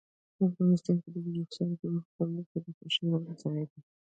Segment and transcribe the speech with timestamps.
[0.47, 1.83] افغانستان کې بدخشان د
[2.15, 3.79] خلکو د خوښې وړ ځای دی.